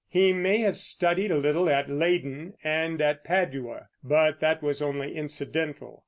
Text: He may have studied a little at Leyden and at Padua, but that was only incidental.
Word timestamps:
He 0.09 0.33
may 0.33 0.57
have 0.61 0.77
studied 0.77 1.29
a 1.29 1.37
little 1.37 1.69
at 1.69 1.87
Leyden 1.87 2.55
and 2.63 2.99
at 3.03 3.23
Padua, 3.23 3.89
but 4.03 4.39
that 4.39 4.63
was 4.63 4.81
only 4.81 5.15
incidental. 5.15 5.99